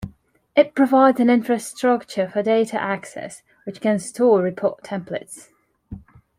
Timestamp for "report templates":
4.41-5.49